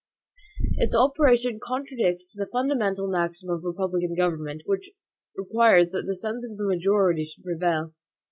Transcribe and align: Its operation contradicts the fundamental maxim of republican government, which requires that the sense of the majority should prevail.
Its 0.77 0.95
operation 0.95 1.59
contradicts 1.61 2.33
the 2.33 2.49
fundamental 2.51 3.07
maxim 3.07 3.51
of 3.51 3.63
republican 3.63 4.15
government, 4.15 4.63
which 4.65 4.89
requires 5.37 5.89
that 5.89 6.07
the 6.07 6.15
sense 6.15 6.43
of 6.43 6.57
the 6.57 6.65
majority 6.65 7.23
should 7.23 7.43
prevail. 7.43 7.93